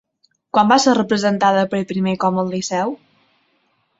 Quan 0.57 0.71
va 0.71 0.77
ser 0.85 0.93
representada 0.99 1.67
per 1.75 1.83
primer 1.93 2.15
com 2.25 2.41
al 2.45 2.51
Liceu? 2.57 2.95